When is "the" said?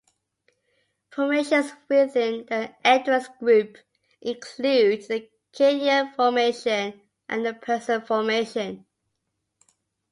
2.47-2.73, 5.07-5.29, 7.45-7.53